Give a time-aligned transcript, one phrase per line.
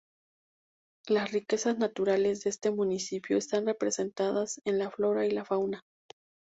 [1.07, 5.83] Las riquezas naturales de este municipio están representadas en la flora y la fauna.